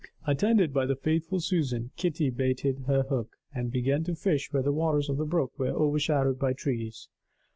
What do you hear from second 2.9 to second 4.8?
hook, and began to fish where the